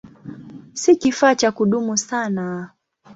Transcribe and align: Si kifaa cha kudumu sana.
Si 0.73 0.95
kifaa 0.95 1.35
cha 1.35 1.51
kudumu 1.51 1.97
sana. 1.97 2.69